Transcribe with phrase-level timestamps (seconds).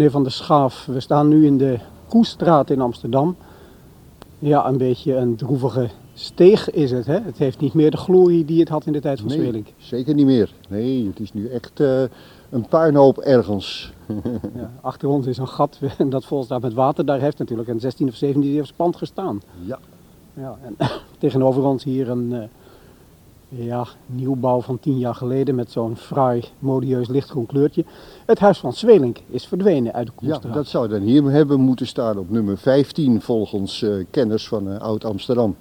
[0.00, 3.36] Meneer Van der Schaaf, we staan nu in de Koestraat in Amsterdam.
[4.38, 7.06] Ja, een beetje een droevige steeg is het.
[7.06, 7.20] Hè?
[7.20, 10.14] Het heeft niet meer de glorie die het had in de tijd van Nee, zeker
[10.14, 10.54] niet meer.
[10.68, 12.02] Nee, het is nu echt eh,
[12.50, 13.92] een puinhoop ergens.
[14.54, 17.04] Ja, achter ons is een gat en dat staat met water.
[17.04, 19.40] Daar heeft natuurlijk een 16 of 17 eeuws pand gestaan.
[19.64, 19.78] Ja.
[20.34, 20.76] Ja, en
[21.18, 22.42] tegenover ons hier een eh,
[23.50, 27.84] ja, nieuwbouw van 10 jaar geleden met zo'n fraai, modieus lichtgroen kleurtje.
[28.26, 30.54] Het huis van Zwelink is verdwenen uit de Ja, Koestraat.
[30.54, 34.80] dat zou dan hier hebben moeten staan op nummer 15 volgens eh, kenners van eh,
[34.80, 35.56] Oud-Amsterdam.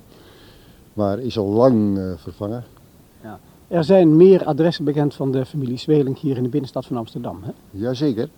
[0.93, 2.63] Maar is al lang eh, vervangen.
[3.67, 7.39] Er zijn meer adressen bekend van de familie Zwelink hier in de binnenstad van Amsterdam.
[7.43, 7.51] Hè?
[7.71, 8.29] Jazeker.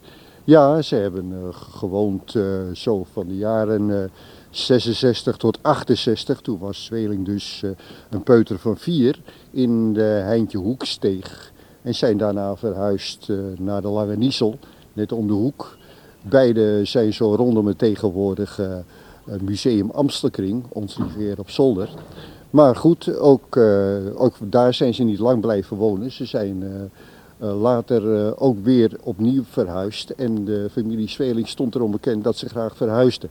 [0.44, 2.36] Ja, ze hebben gewoond
[2.73, 4.11] zo van de jaren
[4.52, 6.42] 66 tot 68.
[6.42, 7.70] Toen was Zweling dus eh,
[8.10, 9.20] een peuter van vier
[9.52, 11.52] in de Heintje Hoeksteeg.
[11.82, 14.60] En zijn daarna verhuisd eh, naar de Lange Niesel,
[14.94, 15.78] net om de hoek.
[16.22, 18.84] Beide zijn zo rondom het tegenwoordige
[19.26, 21.90] eh, museum Amstelkring, ons lieve op zolder.
[22.50, 23.58] Maar goed, ook,
[24.16, 26.12] ook daar zijn ze niet lang blijven wonen.
[26.12, 26.64] Ze zijn
[27.38, 30.10] later ook weer opnieuw verhuisd.
[30.10, 33.30] En de familie Zweling stond erom bekend dat ze graag verhuisden.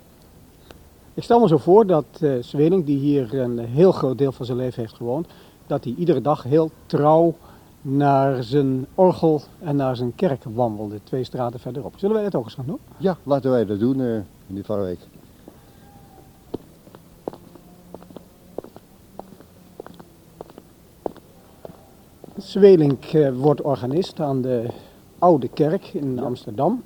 [1.15, 4.47] Ik stel me zo voor dat eh Zwelink, die hier een heel groot deel van
[4.47, 5.27] zijn leven heeft gewoond,
[5.67, 7.35] dat hij iedere dag heel trouw
[7.83, 11.95] naar zijn orgel en naar zijn kerk wandelde, twee straten verderop.
[11.97, 12.79] Zullen wij dat ook eens gaan doen?
[12.97, 15.01] Ja, laten wij dat doen, eh meneer Van Wijk.
[22.37, 24.67] Zwelink eh, wordt organist aan de
[25.19, 26.83] Oude Kerk in Amsterdam.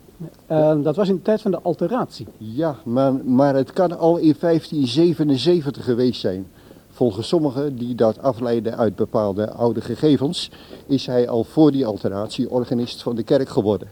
[0.47, 2.27] En dat was in de tijd van de alteratie.
[2.39, 6.47] Ja, maar, maar het kan al in 1577 geweest zijn.
[6.91, 10.51] Volgens sommigen die dat afleiden uit bepaalde oude gegevens,
[10.87, 13.89] is hij al voor die alteratie organist van de kerk geworden.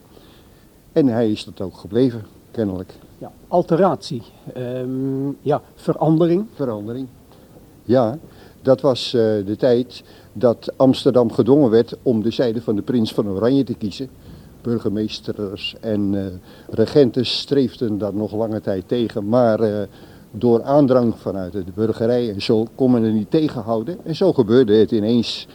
[0.93, 2.93] En hij is dat ook gebleven, kennelijk.
[3.19, 4.23] Ja, alteratie,
[4.55, 6.47] Ehm, ja, verandering.
[6.55, 7.07] Verandering.
[7.85, 8.19] Ja,
[8.63, 13.13] dat was eh, de tijd dat Amsterdam gedwongen werd om de zijde van de prins
[13.13, 14.09] van Oranje te kiezen.
[14.63, 16.25] Burgemeesters en eh,
[16.71, 19.83] regenten streefden dat nog lange tijd tegen, maar eh,
[20.31, 23.99] door aandrang vanuit de burgerij en zo kon men er niet tegenhouden.
[24.05, 25.47] En zo gebeurde het ineens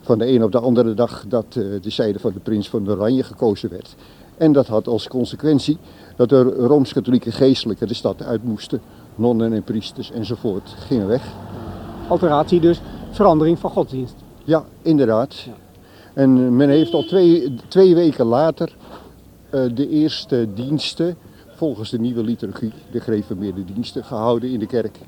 [0.00, 2.90] van de een op de andere dag dat eh, de zijde van de prins van
[2.90, 3.94] Oranje gekozen werd.
[4.36, 5.78] En dat had als consequentie
[6.16, 8.80] dat er Rooms-Katholieke geestelijken de stad uit moesten.
[9.14, 11.32] Nonnen en priesters enzovoort gingen weg.
[12.08, 12.80] Alteratie dus,
[13.10, 14.14] verandering van godsdienst.
[14.44, 15.34] Ja, inderdaad.
[15.34, 15.52] Ja.
[16.18, 18.76] En eh, men heeft al twee, twee weken later
[19.50, 21.16] eh, de eerste diensten,
[21.54, 24.98] volgens de nieuwe liturgie, de gereformeerde diensten, gehouden in de kerk.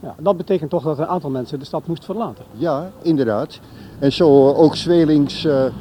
[0.00, 2.44] Ja, dat betekent toch dat een aantal mensen de stad moest verlaten.
[2.52, 3.60] Ja, inderdaad.
[3.98, 5.72] En zo ook Zwelings eh, eh,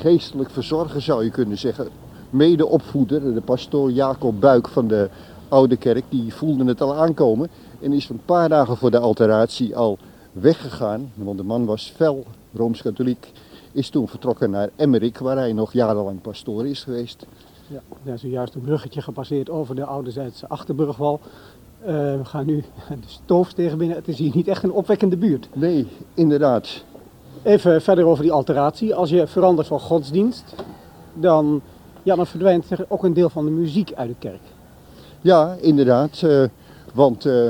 [0.00, 1.88] geestelijk verzorger zou je kunnen zeggen.
[2.30, 5.08] Mede-opvoeder, de pastoor Jacob Buik van de
[5.48, 7.48] Oude Kerk, die voelde het al aankomen.
[7.80, 9.98] En is een paar dagen voor de alteratie al
[10.40, 11.12] weggegaan.
[11.14, 12.24] Want de man was fel
[12.54, 13.32] Rooms-Katholiek.
[13.72, 17.26] Is toen vertrokken naar Emmerik, waar hij nog jarenlang pastoor is geweest.
[18.02, 21.20] Ja, is zojuist een bruggetje gepasseerd over de Ouderzijds Achterburgwal.
[21.80, 23.96] Eh, we gaan nu de stoofstegen binnen.
[23.96, 25.48] Het is hier niet echt een opwekkende buurt.
[25.52, 26.84] Nee, inderdaad.
[27.42, 28.94] Even verder over die alteratie.
[28.94, 30.54] Als je verandert van godsdienst,
[31.14, 31.60] dan,
[32.02, 34.40] ja, dan verdwijnt er ook een deel van de muziek uit de kerk.
[35.20, 36.22] Ja, inderdaad.
[36.22, 36.44] eh,
[36.94, 37.48] want eh,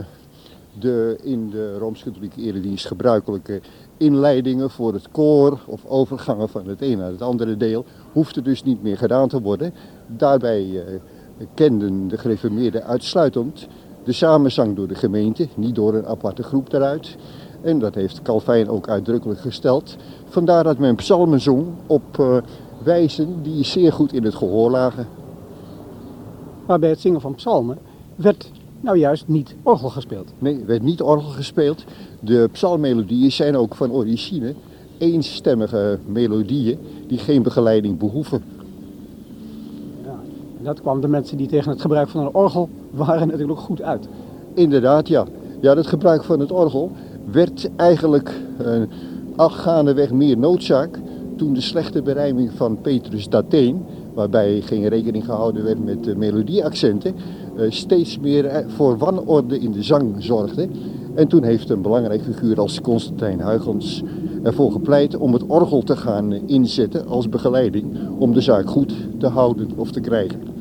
[0.79, 3.61] de in de Rooms-Katholieke eredienst gebruikelijke
[3.97, 8.63] inleidingen voor het koor of overgangen van het een naar het andere deel hoefden dus
[8.63, 9.75] niet meer gedaan te worden.
[10.07, 11.01] Daarbij eh,
[11.55, 13.69] kenden de gereformeerden uitsluitend
[14.05, 17.17] de samenzang door de gemeente, niet door een aparte groep daaruit.
[17.63, 19.97] En dat heeft Calvijn ook uitdrukkelijk gesteld.
[20.29, 22.37] Vandaar dat men psalmen zong op eh,
[22.83, 25.07] wijzen die zeer goed in het gehoor lagen.
[26.67, 27.79] Maar bij het zingen van psalmen
[28.15, 28.51] werd
[28.81, 30.33] nou juist niet orgel gespeeld.
[30.39, 31.85] Nee, er werd niet orgel gespeeld.
[32.21, 34.55] De psalmmelodieën zijn ook van origine
[34.99, 38.43] eenstemmige melodieën die geen begeleiding behoeven.
[40.05, 40.21] Ja,
[40.59, 43.83] en dat kwam de mensen die tegen het gebruik van een orgel waren natuurlijk goed
[43.83, 44.09] uit.
[44.55, 45.27] Inderdaad, ja.
[45.61, 46.91] Ja, het gebruik van het orgel
[47.31, 48.83] werd eigenlijk eh,
[49.37, 50.99] gaandeweg meer noodzaak
[51.37, 53.85] toen de slechte berijming van Petrus Dateen,
[54.15, 57.21] waarbij geen rekening gehouden werd met de melodieaccenten, eh,
[57.69, 60.69] steeds meer eh, voor wanorde in de zang zorgde.
[61.15, 64.03] En toen heeft een belangrijk figuur als Constantijn Huygens
[64.43, 67.87] ervoor gepleit om het orgel te gaan eh, inzetten als begeleiding
[68.19, 70.56] om de zaak goed te houden of te krijgen.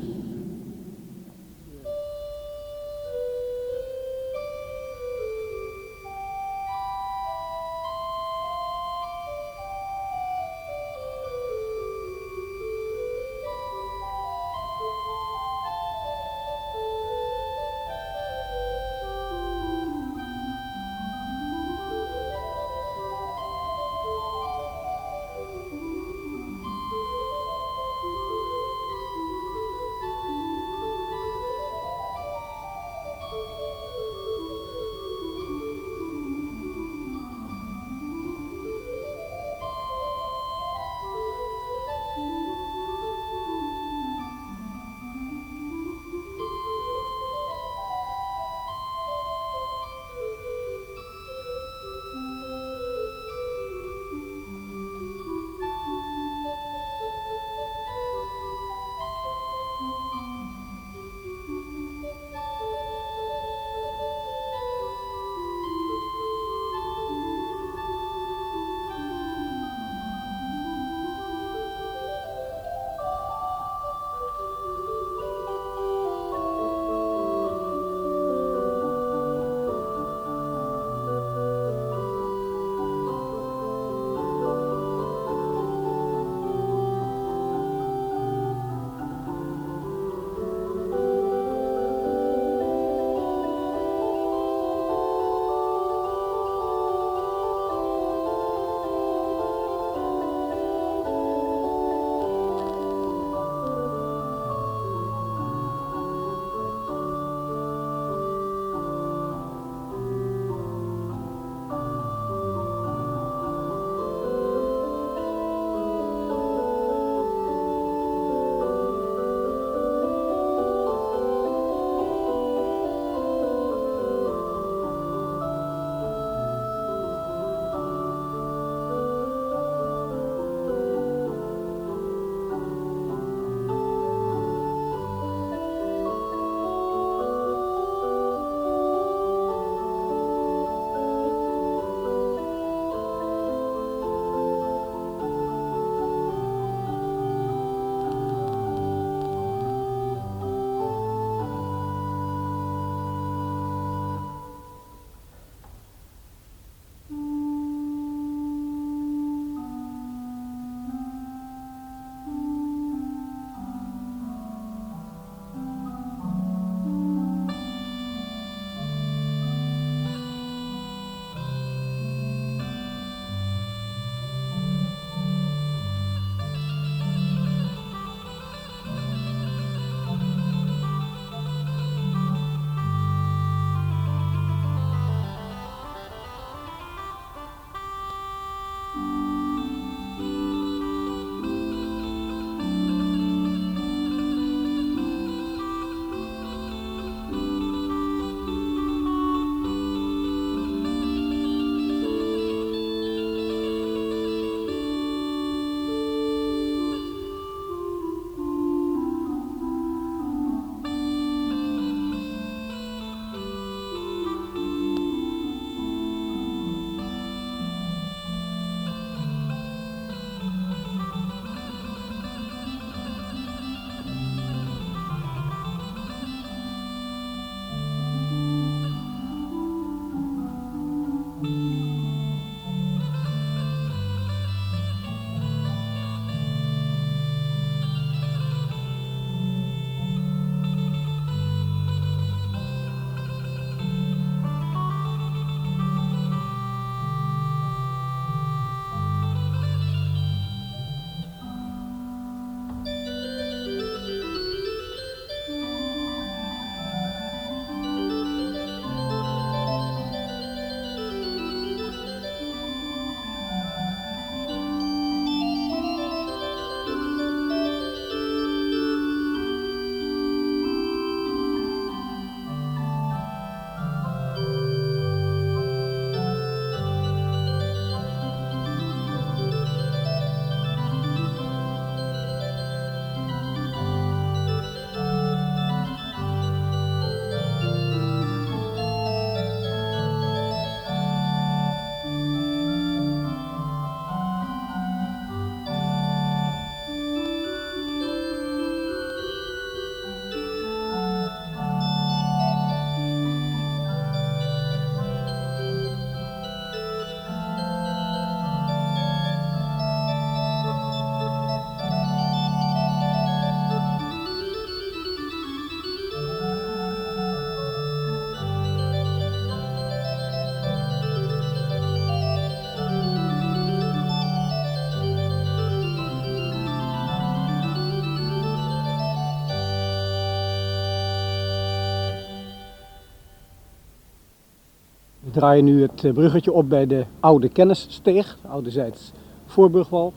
[335.36, 339.12] Draaien nu het eh, bruggetje op bij de oude kennissteeg, de ouderzijds
[339.46, 340.12] voorburgwal.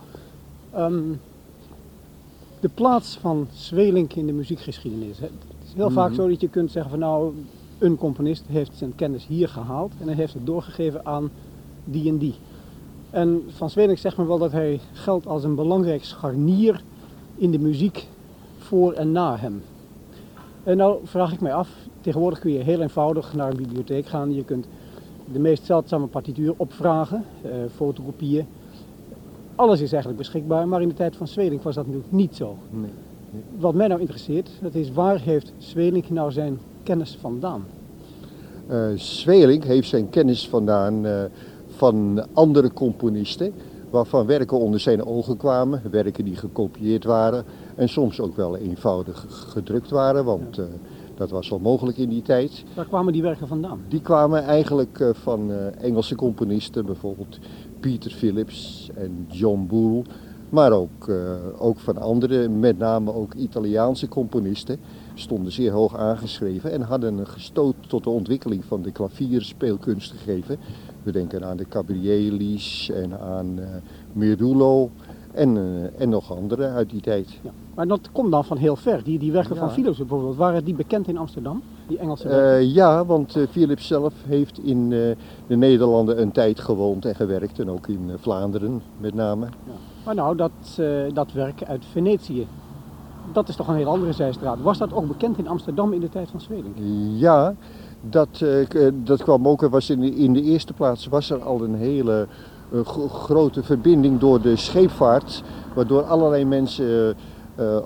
[0.71, 1.01] Ehm,
[2.59, 5.19] de plaats van Zwelink in de muziekgeschiedenis.
[5.19, 5.31] Het
[5.65, 6.15] is heel vaak Mhm.
[6.15, 7.33] zo dat je kunt zeggen van nou,
[7.77, 11.29] een componist heeft zijn kennis hier gehaald en hij heeft het doorgegeven aan
[11.83, 12.35] die en die.
[13.09, 16.81] En van Zwelink zegt men wel dat hij geldt als een belangrijk scharnier
[17.35, 18.07] in de muziek
[18.57, 19.63] voor en na hem.
[20.63, 21.69] En nou vraag ik mij af,
[22.01, 24.33] tegenwoordig kun je heel eenvoudig naar een bibliotheek gaan.
[24.33, 24.67] Je kunt
[25.31, 28.45] de meest zeldzame partituur opvragen, eh, fotokopieën.
[29.55, 32.57] Alles is eigenlijk beschikbaar, maar in de tijd van Zwelink was dat natuurlijk niet zo.
[32.69, 32.91] Nee.
[33.57, 37.65] Wat mij nou interesseert, dat is waar heeft Zwelink nou zijn kennis vandaan?
[38.95, 41.24] Zweling heeft zijn kennis vandaan eh,
[41.67, 43.53] van andere componisten,
[43.89, 47.45] waarvan werken onder zijn ogen kwamen, werken die gekopieerd waren
[47.75, 50.59] en soms ook wel eenvoudig gedrukt waren, want
[51.19, 52.63] dat was wel mogelijk in die tijd.
[52.75, 53.79] Waar kwamen die werken vandaan?
[53.88, 57.39] Die kwamen eigenlijk eh, van eh, Engelse componisten, bijvoorbeeld
[57.79, 60.03] Peter Phillips en John Boole,
[60.49, 61.15] maar ook, eh,
[61.57, 64.79] ook van andere, met name ook Italiaanse componisten,
[65.13, 70.57] stonden zeer hoog aangeschreven en hadden een gestoot tot de ontwikkeling van de klavierspeelkunst gegeven.
[71.03, 73.59] We denken aan de Cabrielis en aan
[74.13, 74.89] Merulo
[75.31, 75.57] en,
[75.97, 77.39] en nog andere uit die tijd.
[77.41, 77.51] Ja.
[77.79, 79.03] Maar dat komt dan van heel ver.
[79.03, 79.59] Die, die werken Ja.
[79.59, 81.62] van Philips bijvoorbeeld, waren die bekend in Amsterdam?
[81.88, 82.29] Die Engelse?
[82.29, 85.00] Eh, ja, want eh, Philips zelf heeft in eh,
[85.48, 87.59] de Nederlanden een tijd gewoond en gewerkt.
[87.59, 89.45] En ook in Vlaanderen met name.
[89.45, 89.71] Ja.
[90.05, 90.51] Maar nou, dat,
[91.13, 92.48] dat werk uit Venetië,
[93.33, 94.62] dat is toch een heel andere zijstraat.
[94.62, 96.75] Was dat ook bekend in Amsterdam in de tijd van Zwelink?
[97.17, 97.55] Ja,
[98.09, 98.43] dat,
[99.03, 99.62] dat kwam ook.
[99.62, 102.27] Er was in, de, in de eerste plaats was er al een hele
[102.83, 105.43] gro- grote verbinding door de scheepvaart.
[105.74, 107.15] Waardoor allerlei mensen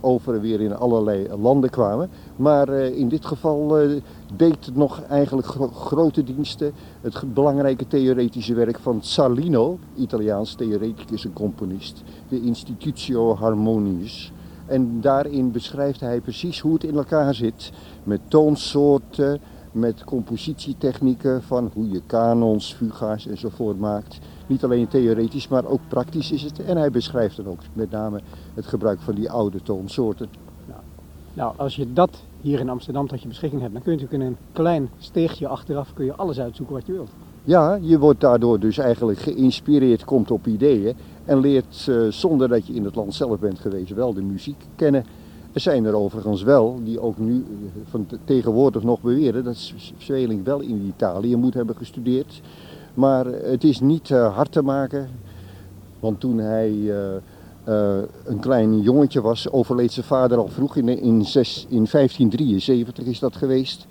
[0.02, 2.10] over en weer in allerlei landen kwamen.
[2.36, 4.02] Maar eh, in dit geval eh,
[4.36, 6.72] deed het nog eigenlijk gro- grote diensten.
[7.02, 12.04] Het belangrijke theoretische werk van Salino, Italiaans theoreticus en componist.
[12.30, 14.32] De Institutio Harmonius.
[14.66, 17.72] En daarin beschrijft hij precies hoe het in elkaar zit.
[18.04, 19.40] Met toonsoorten,
[19.72, 24.20] met compositietechnieken van hoe je kanons, fuga's enzovoort maakt.
[24.48, 26.64] Niet alleen theoretisch, maar ook praktisch is het.
[26.66, 28.20] En hij beschrijft dan ook met name
[28.54, 30.28] het gebruik van die oude toonsoorten.
[31.34, 34.24] Nou, als je dat hier in Amsterdam tot je beschikking hebt, dan kun je natuurlijk
[34.24, 37.10] in een klein steegje achteraf kun je alles uitzoeken wat je wilt.
[37.44, 40.96] Ja, je wordt daardoor dus eigenlijk geïnspireerd, komt op ideeën
[41.26, 44.66] en leert eh, zonder dat je in het land zelf bent geweest wel de muziek
[44.76, 45.06] kennen.
[45.54, 49.74] Er zijn er overigens wel die ook nu eh, van te- tegenwoordig nog beweren dat
[49.98, 52.42] Zweling wel in Italië moet hebben gestudeerd.
[52.94, 55.10] Maar het is niet eh, hard te maken,
[56.00, 57.16] want toen hij eh,
[57.64, 63.06] eh, een klein jongetje was, overleed zijn vader al vroeg in, in, zes, in 1573
[63.06, 63.88] is dat geweest.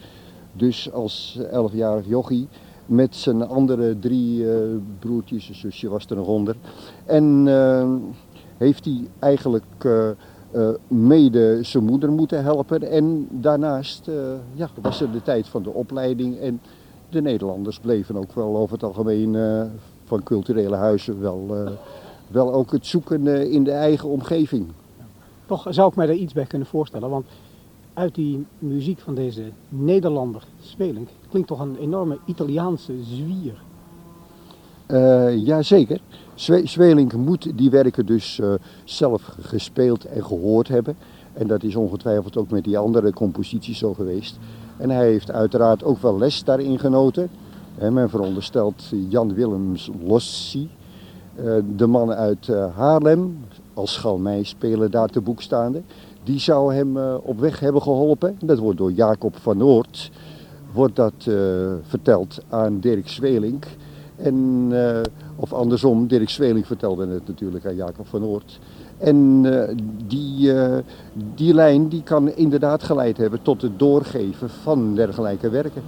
[0.53, 2.49] Dus als 11-jarig jochie
[2.87, 4.47] met zijn andere drie
[4.99, 6.57] broertjes, een zusje was er nog onder.
[7.07, 7.47] En
[8.59, 9.65] heeft hij eigenlijk
[10.89, 12.91] mede zijn moeder moeten helpen.
[12.91, 14.11] En daarnaast
[14.55, 16.39] ja, was er de tijd van de opleiding.
[16.39, 16.61] En
[17.13, 19.63] de Nederlanders bleven ook wel over het algemeen eh,
[20.05, 21.71] van culturele huizen wel, eh,
[22.29, 24.67] wel ook het zoeken eh, in de eigen omgeving.
[25.47, 27.27] Toch zou ik mij daar iets bij kunnen voorstellen, want
[27.95, 33.63] uit die muziek van deze Nederlander Zwelink klinkt toch een enorme Italiaanse zwier.
[34.87, 36.01] Eh jazeker.
[36.35, 38.41] Zwe Zwelink moet die werken dus
[38.85, 40.97] zelf gespeeld en gehoord hebben.
[41.33, 44.39] En dat is ongetwijfeld ook met die andere composities zo geweest.
[44.77, 47.29] En hij heeft uiteraard ook wel les daarin genoten.
[47.75, 50.71] Hè, men veronderstelt Jan Willems Lossi,
[51.35, 53.39] eh, de man uit eh, Haarlem,
[53.75, 55.83] als Schalmei spelen daar te boek staande.
[56.25, 58.37] Die zou hem eh, op weg hebben geholpen.
[58.41, 60.11] Dat wordt door Jacob van Noort
[60.73, 61.29] wordt dat
[61.83, 63.67] verteld aan Dirk Zwelink.
[64.17, 64.73] En,
[65.37, 68.59] of andersom, Dirk Zweling vertelde het natuurlijk aan Jacob van Oort.
[69.03, 70.79] En eh, die, eh,
[71.35, 75.83] die lijn die kan inderdaad geleid hebben tot het doorgeven van dergelijke werken.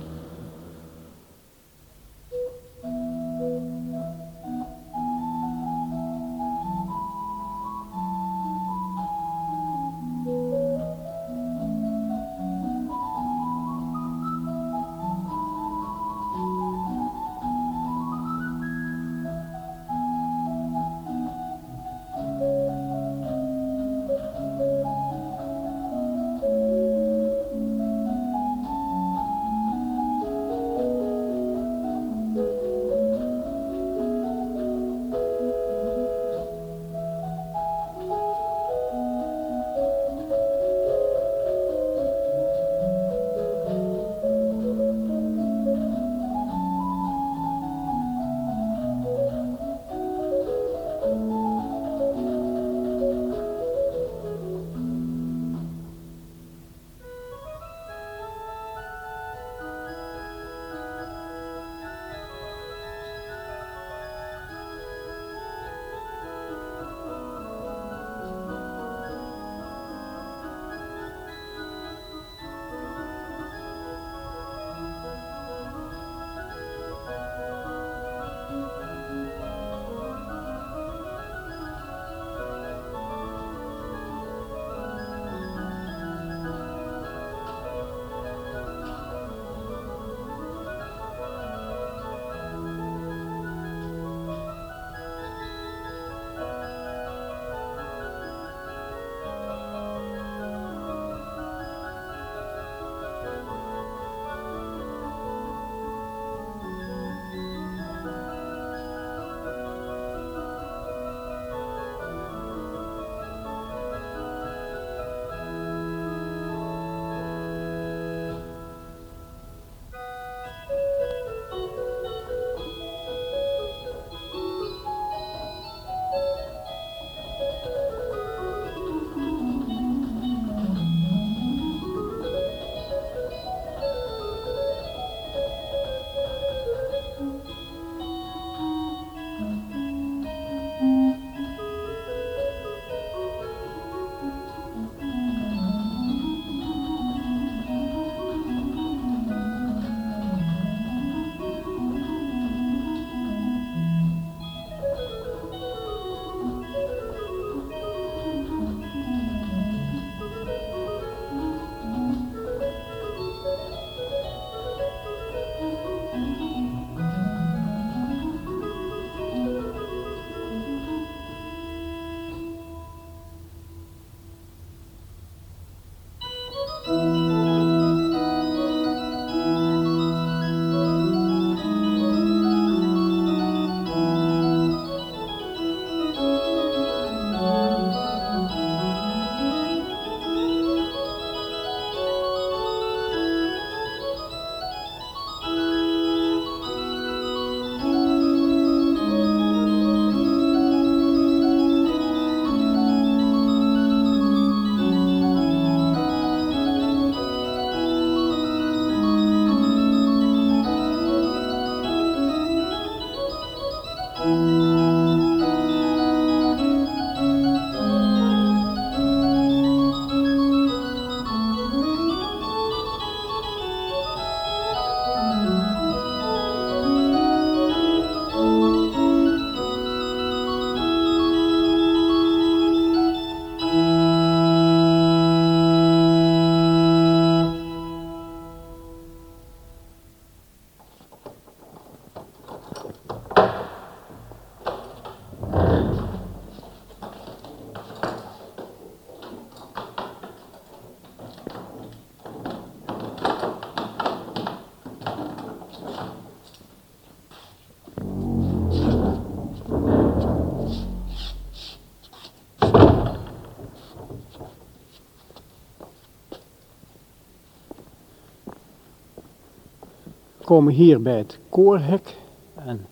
[270.54, 272.16] Komen hier bij het koorhek.
[272.54, 272.86] En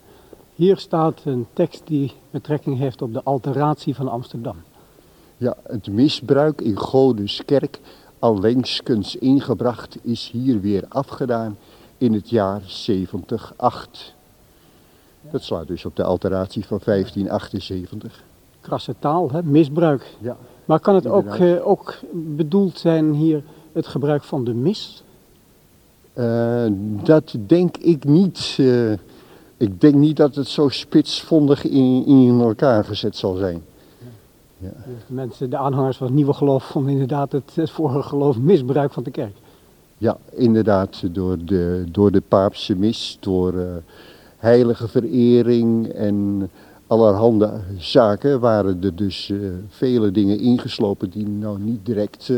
[0.55, 4.57] hier staat een tekst die betrekking heeft op de alteratie van Amsterdam.
[5.37, 7.81] Ja, het misbruik in Godes kerk
[8.19, 11.57] allengskens ingebracht is hier weer afgedaan
[11.99, 12.65] in het jaar 70-8.
[15.31, 18.25] Dat slaat dus op de alteratie van 1578.
[18.61, 19.43] Krasse taal, hè?
[19.43, 20.17] misbruik.
[20.21, 20.37] Ja.
[20.65, 25.03] Maar kan het ook, eh, ook bedoeld zijn hier het gebruik van de mis?
[26.13, 26.65] Eh,
[27.03, 28.57] dat denk ik niet.
[28.59, 28.93] eh,
[29.57, 33.63] ik denk niet dat het zo spitsvondig in, in elkaar gezet zal zijn.
[34.59, 34.71] Dus
[35.07, 38.93] de mensen, de aanhangers van het nieuwe geloof vonden inderdaad het, het vorige geloof misbruik
[38.93, 39.37] van de kerk.
[39.99, 43.67] Ja, inderdaad, door de, door de paapse mis, door eh,
[44.37, 46.51] heilige verering en
[46.93, 52.37] allerhande zaken waren er dus eh, vele dingen ingeslopen die nou niet direct eh,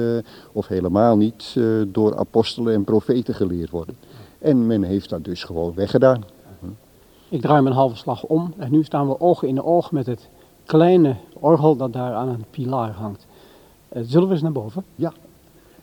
[0.52, 3.96] of helemaal niet eh, door apostelen en profeten geleerd worden.
[4.38, 6.24] En men heeft dat dus gewoon weggedaan.
[7.28, 10.28] Ik draai mijn halve slag om en nu staan we oog in oog met het
[10.64, 13.26] kleine orgel dat daar aan een pilaar hangt.
[14.02, 14.84] Zullen we eens naar boven?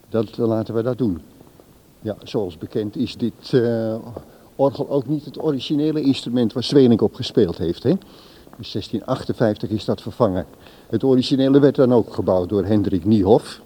[0.09, 1.21] Dat, eh, laten we dat doen.
[2.01, 3.61] Ja, zoals bekend is dit
[4.55, 7.83] orgel ook niet het originele instrument waar Zweling op gespeeld heeft.
[7.83, 7.93] Hè?
[8.61, 10.45] In 1658 is dat vervangen.
[10.89, 13.61] Het originele werd dan ook gebouwd door Hendrik Niehoff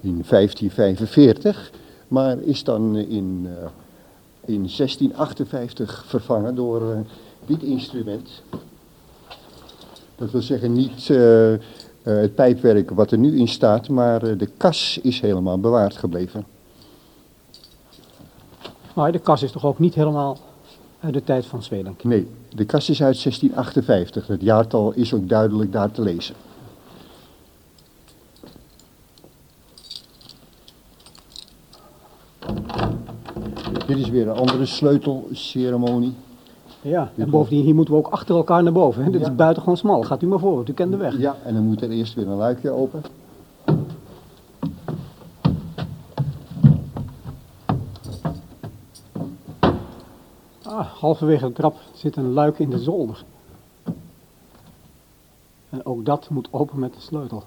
[0.00, 1.72] in 1545,
[2.08, 3.68] maar is dan in, eh,
[4.54, 6.98] in 1658 vervangen door eh,
[7.46, 8.42] dit instrument.
[10.16, 11.52] Dat wil zeggen niet eh,
[12.02, 16.46] het pijpwerk wat er nu in staat, maar de kas is helemaal bewaard gebleven.
[18.94, 20.38] Maar de kas is toch ook niet helemaal
[21.02, 22.04] uit de tijd van Zwelenk.
[22.04, 24.26] Nee, de kas is uit 1658.
[24.26, 26.34] Het jaartal is ook duidelijk daar te lezen.
[33.86, 36.14] Dit is weer een andere sleutelceremonie.
[36.80, 39.04] Ja, en bovendien hier moeten we ook achter elkaar naar boven.
[39.04, 39.10] Hè?
[39.10, 39.26] Dit Ja.
[39.28, 40.02] is buitengewoon smal.
[40.02, 41.18] Gaat u maar voor, want u kent de weg.
[41.18, 43.02] Ja, en dan moet er eerst weer een luikje open.
[50.72, 53.24] Ah, halverwege de trap zit een luik in de zolder.
[55.70, 57.44] En ook dat moet open met de sleutel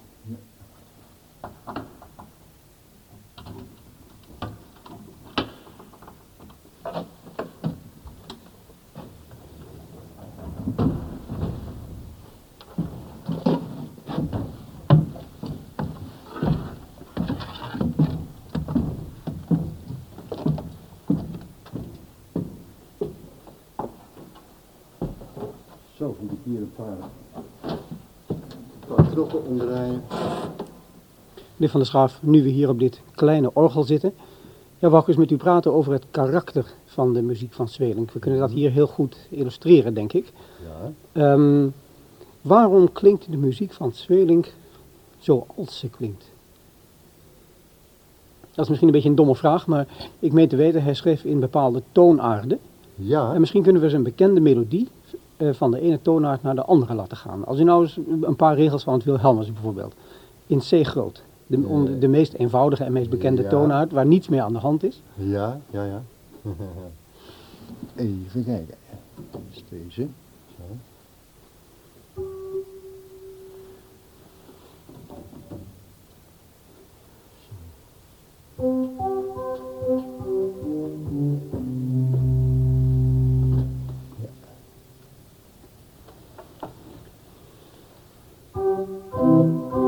[26.14, 27.10] voel ik hier een paar,
[28.28, 30.04] een paar knoppen omdraaien.
[31.70, 34.14] Van der Schaaf, nu we hier op dit kleine orgel zitten,
[34.78, 38.12] ja, wou ik eens met u praten over het karakter van de muziek van Zweling.
[38.12, 40.32] We kunnen dat hier heel goed illustreren, denk ik.
[40.64, 40.92] Ja.
[41.12, 41.68] Ehm,
[42.42, 44.48] waarom klinkt de muziek van Zweling
[45.18, 46.34] zoals ze klinkt?
[48.42, 49.88] Dat is misschien een beetje een domme vraag, maar
[50.20, 52.60] ik meen te weten, hij schreef in bepaalde toonaarden.
[52.96, 54.88] Ja, En misschien kunnen we eens een bekende melodie
[55.38, 57.46] eh, van de ene toonaard naar de andere laten gaan.
[57.46, 59.94] Als u nou eens een paar regels van het Wilhelmus bijvoorbeeld.
[60.48, 61.24] In C groot.
[61.48, 63.50] De, on- de meest eenvoudige en meest bekende Ja.
[63.50, 65.02] toonaard, waar niets meer aan de hand is.
[65.16, 66.02] ja, ja, ja.
[67.96, 68.76] Even kijken.
[69.32, 70.08] Dat is deze.
[70.58, 70.64] Zo.
[89.14, 89.85] U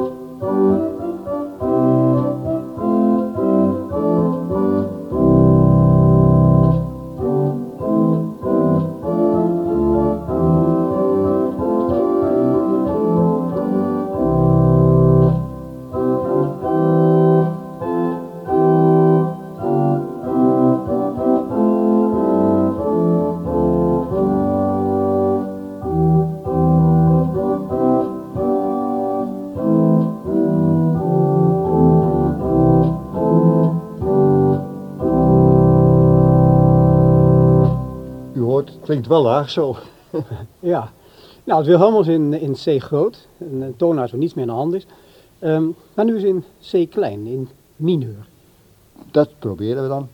[38.88, 39.76] klinkt wel laag zo.
[40.60, 40.92] Ja.
[41.44, 44.56] Nou, het Wilhelmus in, in C groot, een eh, toonaard waar niets meer aan de
[44.56, 44.86] hand is.
[45.40, 46.44] Ehm, maar nu eens in
[46.88, 48.28] C klein, in mineur.
[49.12, 50.08] Dat proberen we dan.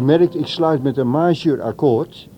[0.00, 2.28] Merkt, ik sluit met een majeur akkoord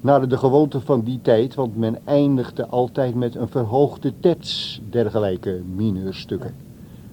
[0.00, 5.62] naar de gewoonte van die tijd, want men eindigde altijd met een verhoogde terts dergelijke
[5.74, 6.54] mineurstukken.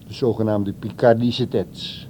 [0.08, 2.08] De zogenaamde Picardische terts.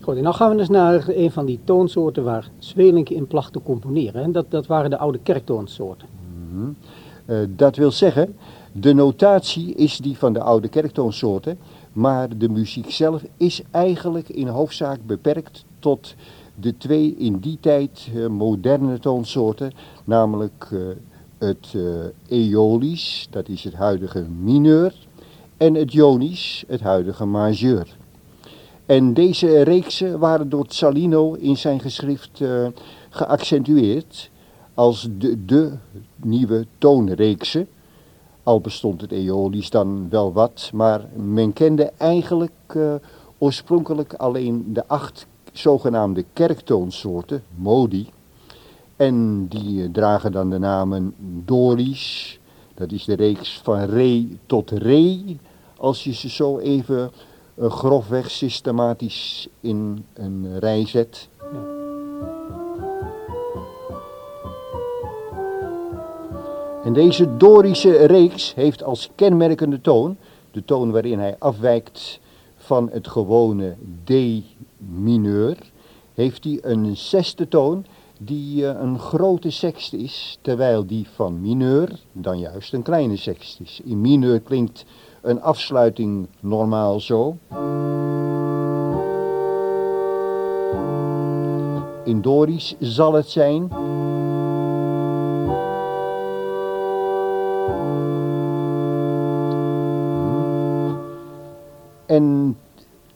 [0.00, 3.52] Goed, en dan gaan we dus naar een van die toonsoorten waar Zwelink in placht
[3.52, 4.22] te componeren.
[4.22, 6.08] En dat, dat waren de oude kerktoonsoorten.
[6.52, 6.76] Mm
[7.48, 8.36] dat wil zeggen,
[8.72, 11.58] de notatie is die van de oude kerktoonsoorten,
[11.92, 16.14] maar de muziek zelf is eigenlijk in hoofdzaak beperkt tot
[16.62, 19.72] de twee in die tijd uh, moderne toonsoorten,
[20.04, 20.80] namelijk uh,
[21.38, 21.84] het uh,
[22.28, 24.94] Eolisch, dat is het huidige mineur,
[25.56, 27.96] en het Ionisch, het huidige majeur.
[28.86, 32.40] En deze reeksen waren door Salino in zijn geschrift
[33.10, 34.30] geaccentueerd
[34.74, 35.72] als de, de
[36.16, 37.68] nieuwe toonreeksen.
[38.42, 42.76] Al bestond het Eolisch dan wel wat, maar men kende eigenlijk
[43.38, 48.08] oorspronkelijk alleen de acht zogenaamde kerktoonsoorten, modi.
[48.96, 52.38] En die dragen dan de namen Dorisch,
[52.74, 55.36] dat is de reeks van re tot re,
[55.76, 57.10] als je ze zo even
[57.54, 61.28] uh, grofweg systematisch in een rij zet.
[66.84, 70.16] En deze Dorische reeks heeft als kenmerkende toon,
[70.50, 72.20] de toon waarin hij afwijkt
[72.56, 74.10] van het gewone D
[74.88, 75.56] mineur,
[76.14, 77.84] heeft hij een zesde toon
[78.18, 83.60] die uh, een grote sext is, terwijl die van mineur dan juist een kleine sext
[83.60, 83.80] is.
[83.84, 84.84] In mineur klinkt
[85.20, 87.36] een afsluiting normaal zo.
[92.04, 93.70] In Dorisch zal het zijn...
[102.06, 102.56] En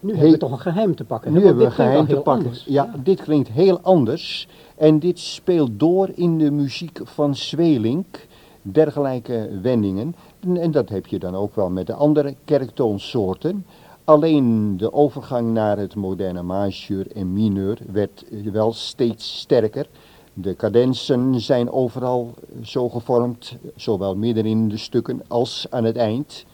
[0.01, 1.33] nu hebben we toch een geheim te pakken.
[1.33, 2.51] Nu hebben we een geheim te pakken.
[2.51, 4.49] Ja, ja, dit klinkt heel anders.
[4.77, 8.27] En dit speelt door in de muziek van Zwelink.
[8.63, 10.15] Dergelijke wendingen.
[10.55, 13.67] En dat heb je dan ook wel met de andere kerktoonsoorten.
[14.05, 19.89] Alleen de overgang naar het moderne majeur en mineur werd wel steeds sterker.
[20.33, 26.45] De cadensen zijn overal zo gevormd, zowel midden in de stukken als aan het eind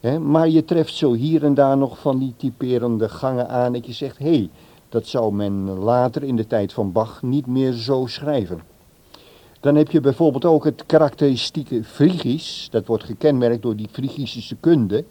[0.00, 3.92] maar je treft zo hier en daar nog van die typerende gangen aan dat je
[3.92, 4.50] zegt, hé, hey,
[4.88, 8.60] dat zou men later in de tijd van Bach niet meer zo schrijven.
[9.60, 15.04] Dan heb je bijvoorbeeld ook het karakteristieke Frigisch, dat wordt gekenmerkt door die Frigische kunde.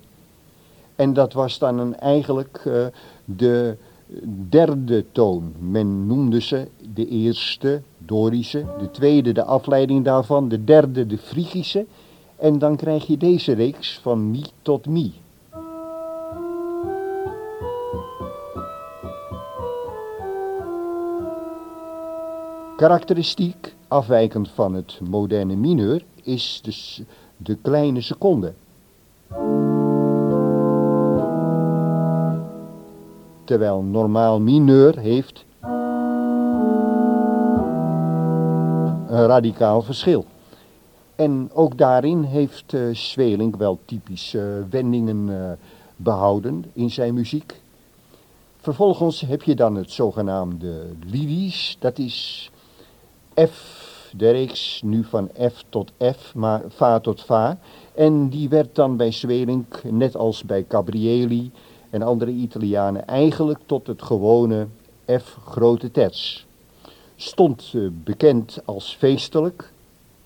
[0.96, 2.86] En dat was dan een, eigenlijk uh,
[3.26, 3.78] de
[4.50, 5.54] derde toon.
[5.60, 11.86] Men noemde ze de eerste, Dorische, de tweede de afleiding daarvan, de derde de Frigische
[12.40, 15.14] en dan krijg je deze reeks van mi tot mi.
[22.76, 27.02] Karakteristiek, afwijkend van het moderne mineur, is dus
[27.38, 28.54] de kleine seconde.
[33.44, 35.46] Terwijl normaal mineur heeft
[39.08, 40.26] een radicaal verschil.
[41.20, 45.52] En ook daarin heeft uh, Zwelink wel typische wendingen uh,
[45.96, 47.62] behouden in zijn muziek.
[48.58, 51.78] Vervolgens heb je dan het zogenaamde Lydisch.
[51.80, 52.50] Dat is
[53.36, 57.60] F, de reeks nu van F tot F, maar Fa tot Fa.
[57.96, 61.52] En die werd dan bij Zwelink, net als bij Gabrieli
[61.90, 64.68] en andere Italianen, eigenlijk tot het gewone
[65.12, 66.46] F grote terts.
[67.16, 69.72] Stond bekend als feestelijk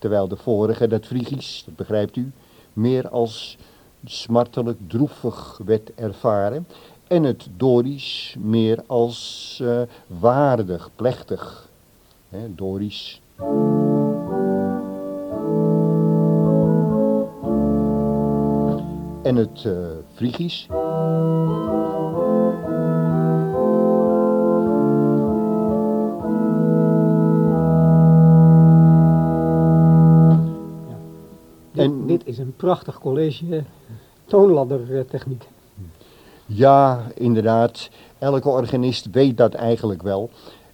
[0.04, 2.32] terwijl de vorige, dat Frigisch, dat begrijpt u,
[2.74, 3.58] meer als
[4.06, 6.68] smartelijk droevig werd ervaren
[7.08, 11.70] en het Dorisch meer als uh, waardig, plechtig.
[12.30, 13.22] Hè, Dorisch.
[19.24, 19.74] En het uh,
[20.14, 20.68] Frigisch.
[31.76, 33.64] En, dit is een prachtig college
[34.26, 35.48] toonladdertechniek.
[36.46, 37.90] Ja, inderdaad.
[38.20, 40.30] Elke organist weet dat eigenlijk wel.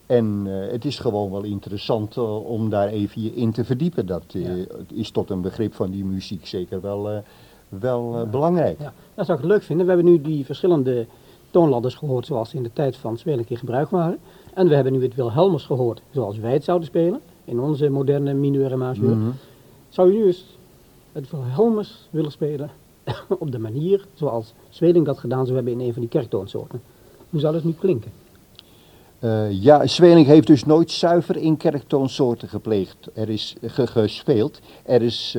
[0.06, 4.06] En uh, het is gewoon wel interessant uh, om daar even in te verdiepen.
[4.06, 4.66] Dat uh, ja.
[4.94, 7.24] is tot een begrip van die muziek zeker wel,
[7.70, 8.26] wel ja.
[8.26, 8.80] belangrijk.
[8.80, 8.94] Ja.
[9.16, 9.86] Dat zou ik leuk vinden.
[9.86, 11.06] We hebben nu die verschillende
[11.50, 14.18] toonladders gehoord zoals in de tijd van Zwelik in gebruik waren.
[14.54, 17.20] En we hebben nu het Wilhelmus gehoord zoals wij het zouden spelen.
[17.46, 19.16] In onze moderne mineur en majeur.
[19.16, 19.34] Mm -hmm.
[19.90, 20.58] Zou u nu eens
[21.12, 22.70] het Wilhelmus willen spelen
[23.40, 26.82] op de manier zoals Zweding dat gedaan zou hebben in een van die kerktoonsoorten.
[27.30, 28.12] Hoe zou dat nu klinken?
[29.20, 32.98] Uh, ja, Zweling heeft dus nooit zuiver in kerktoonsoorten gepleegd.
[33.14, 34.60] Er is gespeeld.
[34.84, 35.38] Er is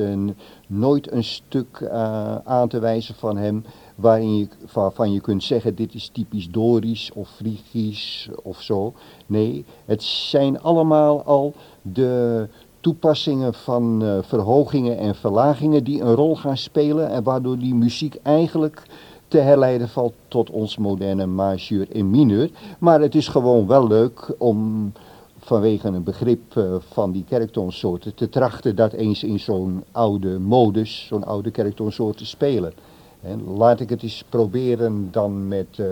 [0.67, 3.63] nooit een stuk uh, aan te wijzen van hem
[3.95, 8.93] waarin je, waarvan je kunt zeggen dit is typisch Dorisch of Frigisch of zo.
[9.25, 12.47] Nee, het zijn allemaal al de
[12.81, 18.15] toepassingen van uh, verhogingen en verlagingen die een rol gaan spelen en waardoor die muziek
[18.23, 18.83] eigenlijk
[19.27, 22.49] te herleiden valt tot ons moderne majeur en mineur.
[22.79, 24.91] Maar het is gewoon wel leuk om
[25.39, 31.05] vanwege een begrip uh, van die kerktoonsoorten te trachten dat eens in zo'n oude modus,
[31.07, 32.73] zo'n oude kerktoonsoort te spelen.
[33.21, 35.87] En laat ik het eens proberen dan met uh,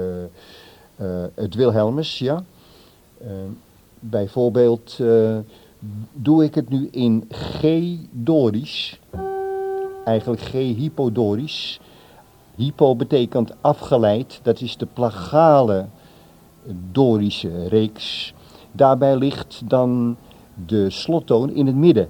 [1.33, 2.43] het Wilhelmus, ja.
[3.99, 4.97] bijvoorbeeld
[6.13, 8.99] doe ik het nu in G-Dorisch,
[10.05, 11.79] eigenlijk G-Hypodorisch.
[12.55, 15.87] Hypo betekent afgeleid, dat is de plagale
[16.91, 18.33] Dorische reeks.
[18.71, 20.17] Daarbij ligt dan
[20.67, 22.09] de slottoon in het midden.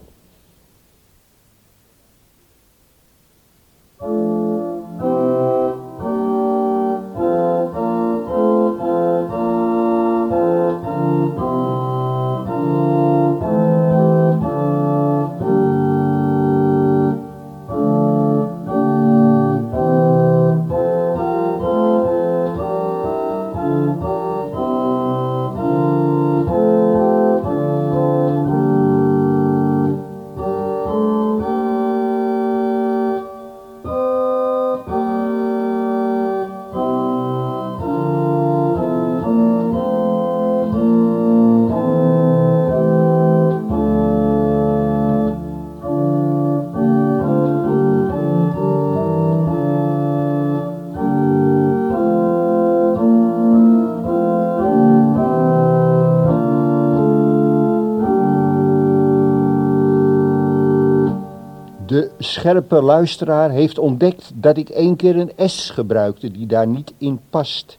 [62.30, 67.20] Scherpe luisteraar heeft ontdekt dat ik één keer een S gebruikte die daar niet in
[67.30, 67.78] past.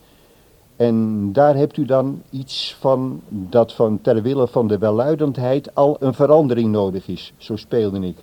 [0.77, 5.97] En daar hebt u dan iets van dat van ter wille van de welluidendheid al
[6.01, 7.33] een verandering nodig is.
[7.37, 8.17] Zo speelde ik.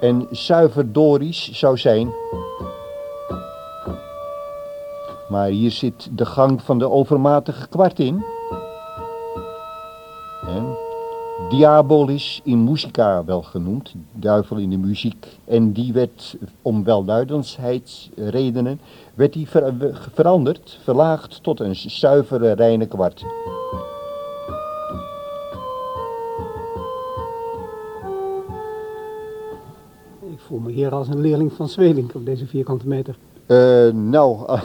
[0.00, 2.12] En zuiver Dorisch zou zijn.
[5.28, 8.24] Maar hier zit de gang van de overmatige kwart in.
[11.48, 15.26] Diabolis in musica wel genoemd, duivel in de muziek.
[15.44, 18.80] En die werd om welduidendheidsredenen
[19.14, 19.48] werd die
[20.12, 23.24] veranderd, verlaagd tot een zuivere reine kwart.
[30.20, 33.16] Ik voel me hier als een leerling van Zwelink op deze vierkante meter.
[33.46, 34.46] Uh, nou,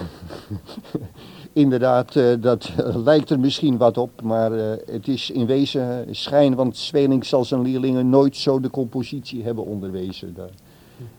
[1.54, 2.72] inderdaad, uh, dat
[3.10, 7.46] lijkt er misschien wat op, maar uh, het is in wezen schijn, want Zweling zal
[7.46, 10.34] zijn leerlingen nooit zo de compositie hebben onderwezen.
[10.34, 10.52] Daar,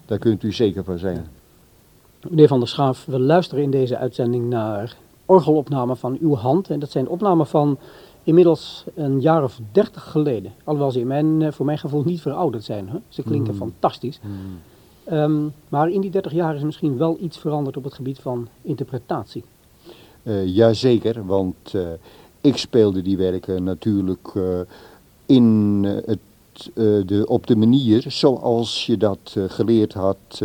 [0.06, 1.26] daar kunt u zeker van zijn.
[2.28, 6.70] Meneer Van der Schaaf, we luisteren in deze uitzending naar orgelopnamen van uw hand.
[6.70, 7.78] En dat zijn opnamen van
[8.22, 10.52] inmiddels een jaar of dertig geleden.
[10.64, 12.88] Alhoewel ze in mijn, eh, voor mijn gevoel niet verouderd zijn.
[12.88, 12.98] Hè?
[13.08, 13.58] Ze klinken mm.
[13.58, 14.20] fantastisch.
[14.22, 15.16] Mm.
[15.16, 18.48] Um, maar in die dertig jaar is misschien wel iets veranderd op het gebied van
[18.62, 19.44] interpretatie.
[20.24, 21.88] Uh, jazeker, want uh,
[22.40, 24.60] ik speelde die werken natuurlijk uh,
[25.26, 26.18] in het,
[27.06, 30.42] de, op de manier zoals je dat geleerd had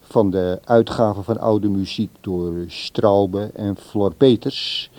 [0.00, 4.90] van de uitgaven van oude muziek door Straube en Flor Peters.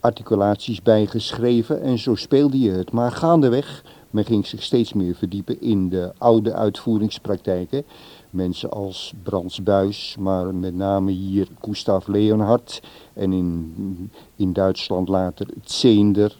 [0.00, 2.92] Articulaties bijgeschreven en zo speelde je het.
[2.92, 7.84] Maar gaandeweg, men ging zich steeds meer verdiepen in de oude uitvoeringspraktijken
[8.30, 12.82] mensen als Brans Buis, maar met name hier Gustav Leonhard
[13.20, 16.36] en in, in Duitsland later Zender.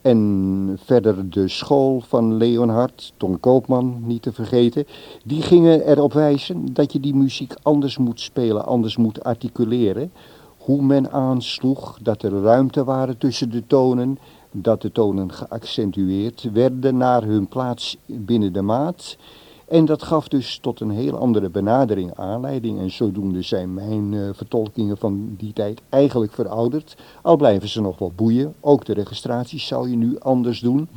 [0.00, 4.86] En verder de school van Leonhard, Tom Koopman niet te vergeten.
[5.24, 10.12] Die gingen erop wijzen dat je die muziek anders moet spelen, anders moet articuleren.
[10.58, 14.18] Hoe men aansloeg, dat er ruimte waren tussen de tonen,
[14.50, 19.16] dat de tonen geaccentueerd werden naar hun plaats binnen de maat.
[19.70, 22.78] En dat gaf dus tot een heel andere benadering aanleiding.
[22.78, 26.96] En zodoende zijn mijn uh, vertolkingen van die tijd eigenlijk verouderd.
[27.22, 28.54] Al blijven ze nog wel boeien.
[28.60, 30.88] Ook de registraties zou je nu anders doen.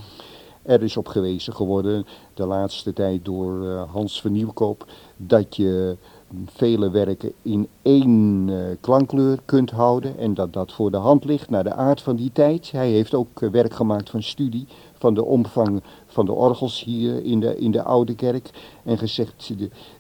[0.64, 4.86] Er is op gewezen geworden de laatste tijd door uh, Hans van Nieuwkoop
[5.18, 5.98] dat je
[6.46, 11.50] vele werken in één uh, klankkleur kunt houden en dat dat voor de hand ligt
[11.50, 12.72] naar de aard van die tijd.
[12.72, 15.84] Hij heeft ook werk gemaakt van studie van de omvang
[16.14, 18.50] van de orgels hier in de, in de Oude Kerk.
[18.84, 19.54] En gezegd,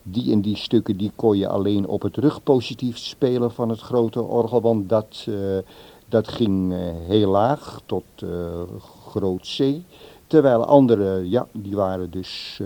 [0.03, 4.21] die en die stukken die kon je alleen op het rugpositief spelen van het grote
[4.21, 4.61] orgel.
[4.61, 5.57] Want dat, uh,
[6.09, 8.29] dat ging uh, heel laag tot uh,
[9.05, 9.75] groot C.
[10.27, 12.61] Terwijl andere, ja, die waren dus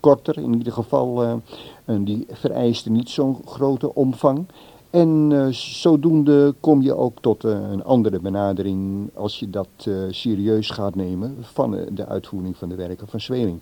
[0.00, 1.40] korter in ieder geval.
[1.84, 4.46] en die vereisten niet zo'n grote omvang.
[4.92, 10.02] En uh, zodoende kom je ook tot uh, een andere benadering als je dat uh,
[10.10, 13.60] serieus gaat nemen van de uitvoering van de werken van Zweling.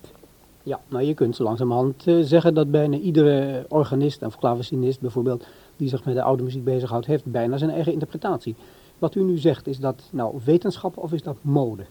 [0.62, 5.88] Ja, nou je kunt zo langzamerhand zeggen dat bijna iedere organist of klavecinist bijvoorbeeld die
[5.88, 8.54] zich met de oude muziek bezighoudt, heeft bijna zijn eigen interpretatie.
[8.98, 11.84] Wat u nu zegt, is dat nou wetenschap of is dat mode?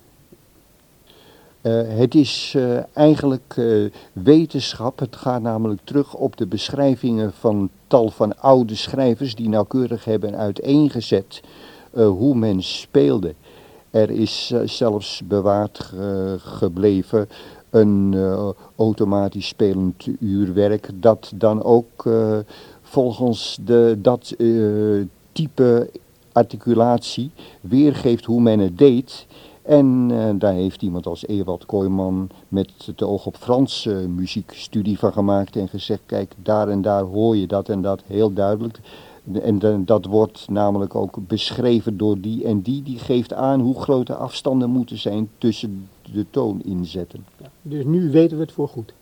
[1.62, 4.99] Uh, het is uh, eigenlijk uh, wetenschap.
[4.99, 10.36] Het gaat namelijk terug op de beschrijvingen van tal van oude schrijvers die nauwkeurig hebben
[10.36, 11.41] uiteengezet
[11.91, 13.34] hoe men speelde.
[13.89, 17.30] Er is zelfs bewaard ge gebleven
[17.70, 18.16] een
[18.76, 22.03] automatisch spelend uurwerk dat dan ook
[22.82, 24.36] volgens de, dat
[25.32, 25.89] type
[26.32, 27.32] articulatie
[27.62, 29.26] weergeeft hoe men het deed.
[29.70, 34.51] En uh, daar heeft iemand als Ewald Kooijman met het oog op Franse uh, muziek
[34.55, 38.34] studie van gemaakt en gezegd, kijk, daar en daar hoor je dat en dat heel
[38.34, 38.80] duidelijk.
[39.41, 43.82] En de, dat wordt namelijk ook beschreven door die en die, die geeft aan hoe
[43.82, 47.26] grote afstanden moeten zijn tussen de tooninzetten.
[47.38, 48.93] Ja, dus nu weten we het voor goed?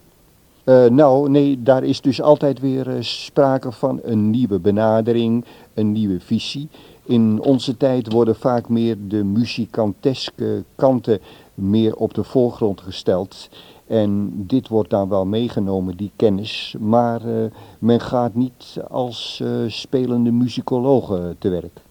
[0.66, 6.20] Uh, nou, nee, daar is dus altijd weer sprake van een nieuwe benadering, een nieuwe
[6.20, 6.70] visie.
[7.08, 11.20] In onze tijd worden vaak meer de muzikanteske kanten
[11.54, 13.50] meer op de voorgrond gesteld.
[13.86, 16.76] En dit wordt dan wel meegenomen, die kennis.
[16.80, 17.46] Maar uh,
[17.80, 21.87] men gaat niet als uh, spelende muzikologen te werk.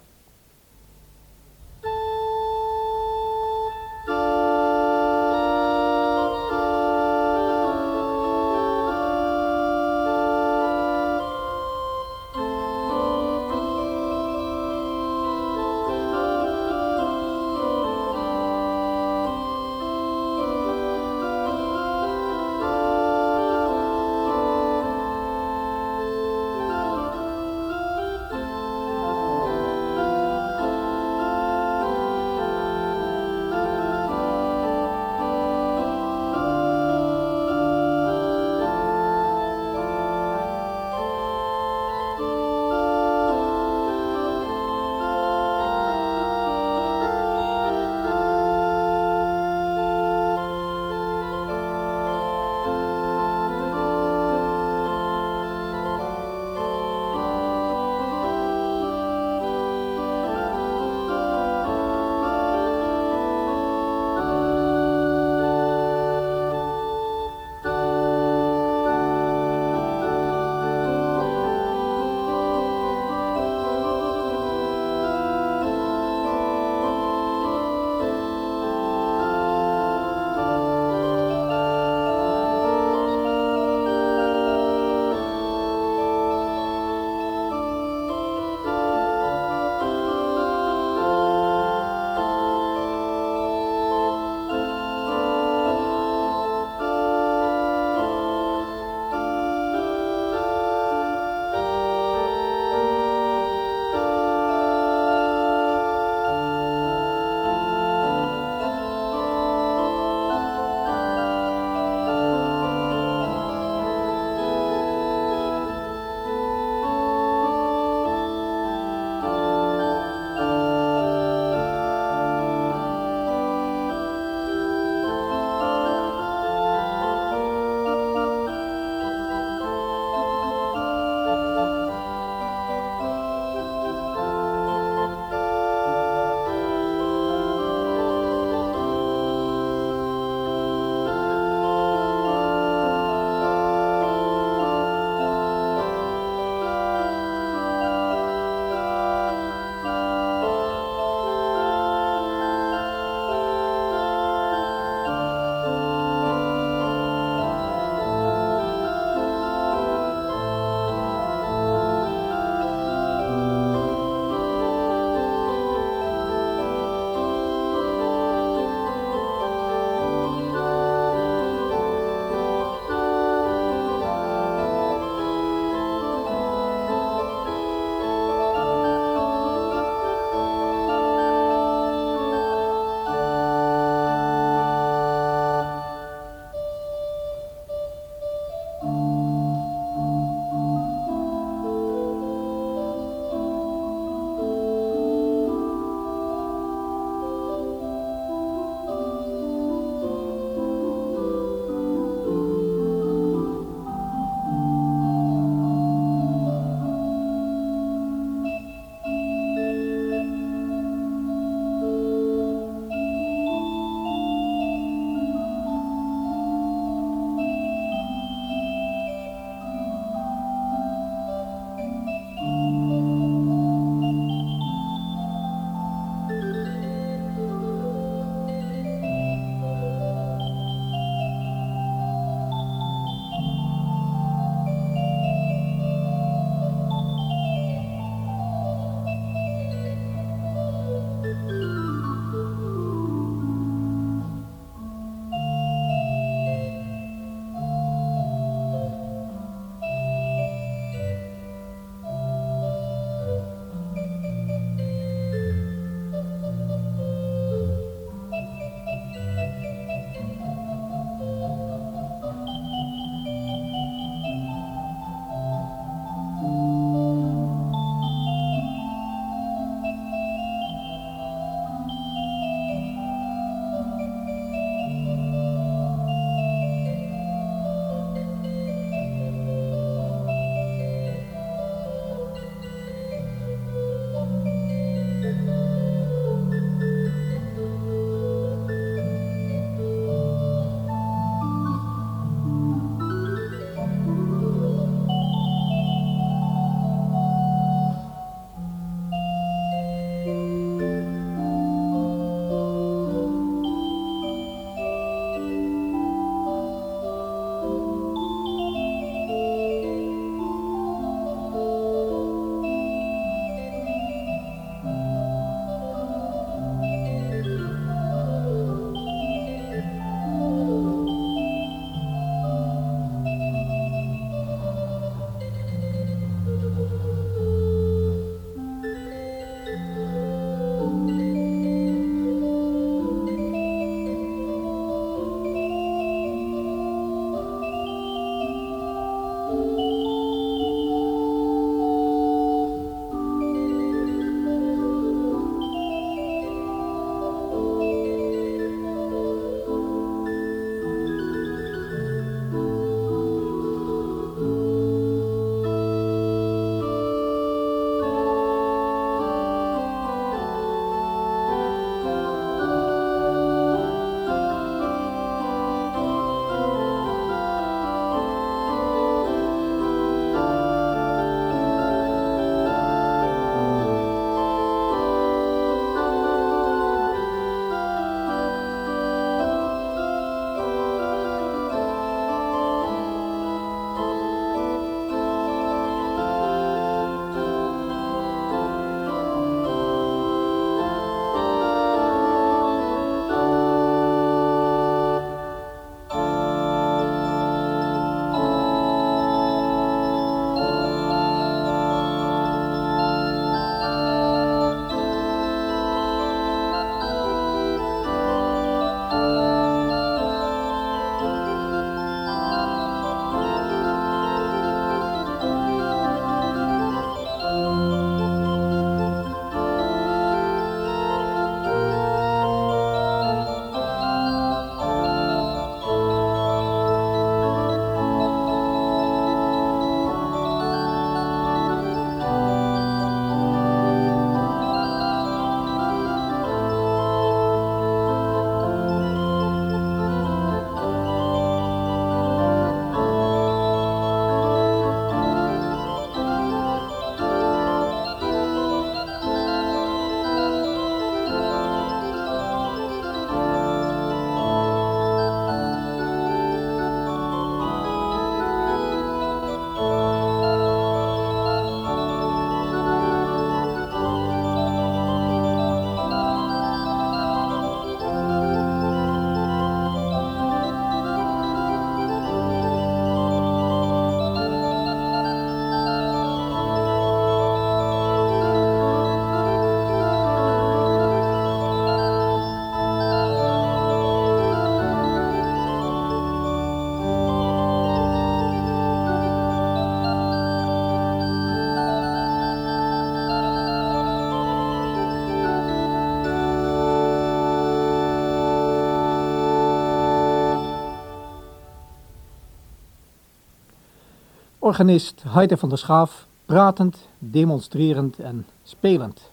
[504.66, 509.30] Organist Heide van der Schaaf, pratend, demonstrerend en spelend.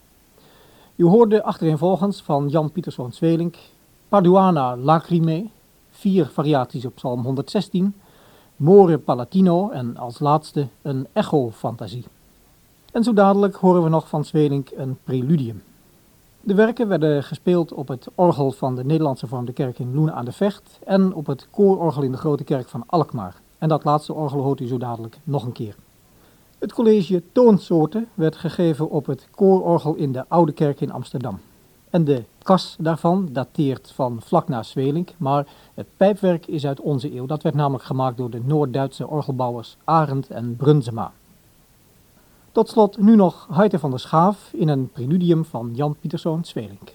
[0.95, 3.55] U hoorde achtereenvolgens van Jan Pieterszoon Zwelink
[4.07, 5.49] Paduana Lacrime,
[5.89, 7.95] vier variaties op Psalm 116,
[8.55, 12.05] More Palatino en als laatste een echo-fantasie.
[12.91, 15.63] En zo dadelijk horen we nog van Zwelink een preludium.
[16.41, 20.25] De werken werden gespeeld op het orgel van de Nederlandse Vormde Kerk in Loenen aan
[20.25, 23.42] de Vecht en op het koororgel in de Grote Kerk van Alkmaar.
[23.63, 25.75] En dat laatste orgel hoort u zo dadelijk nog een keer.
[26.59, 31.39] Het college Toonsoorten werd gegeven op het koororgel in de Oude Kerk in Amsterdam.
[31.89, 37.15] En de kas daarvan dateert van vlak na Zwelink, maar het pijpwerk is uit onze
[37.15, 37.25] eeuw.
[37.25, 41.11] Dat werd namelijk gemaakt door de Noord-Duitse orgelbouwers Arendt en Brunsema.
[42.51, 46.93] Tot slot nu nog Heite van der Schaaf in een preludium van Jan Pieterszoon Zwelink.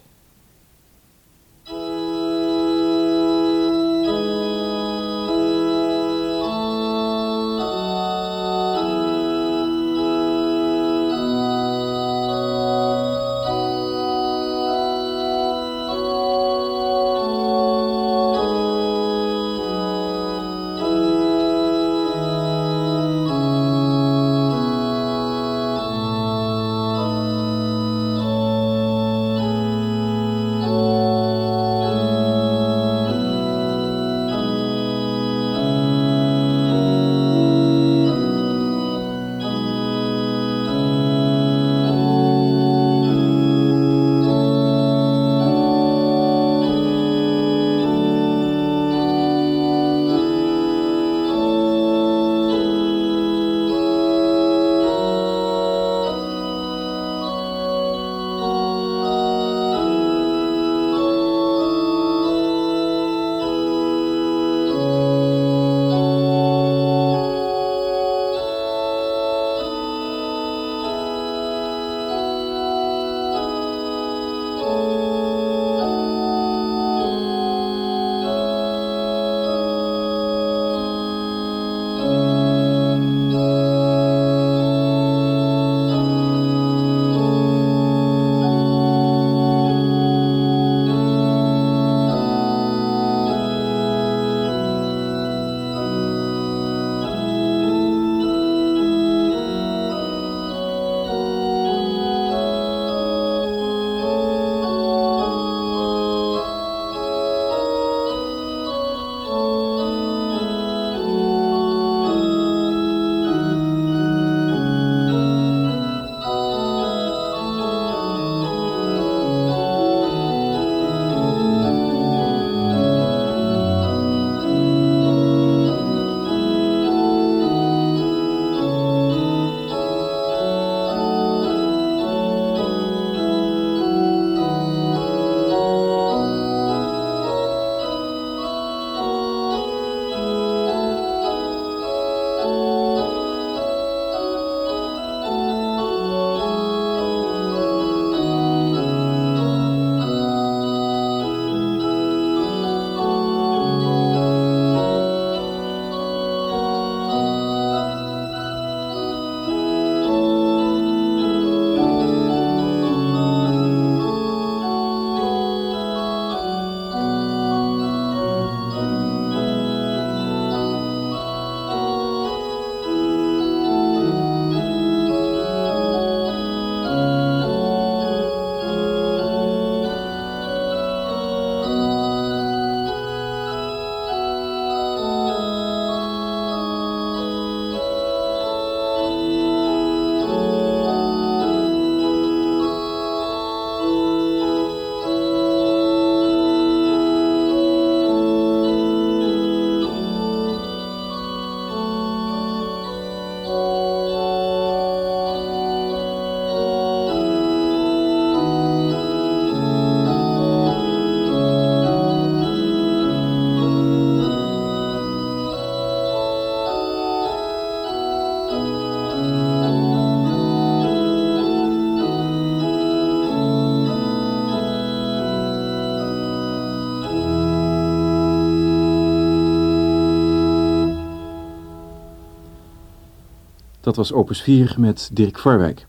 [233.89, 235.87] Dat was opus 4 met Dirk Varwijk.